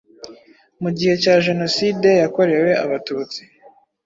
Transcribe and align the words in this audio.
Mu 0.81 0.89
gihe 0.97 1.13
cya 1.23 1.35
Jenoside 1.45 2.09
yakorewe 2.21 2.71
Abatutsi, 2.83 3.41